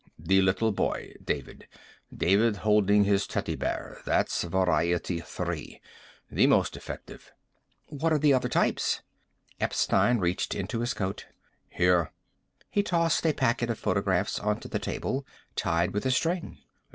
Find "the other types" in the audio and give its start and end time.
8.17-9.03